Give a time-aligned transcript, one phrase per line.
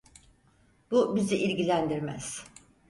[0.91, 2.45] Bu bizi ilgilendirmez.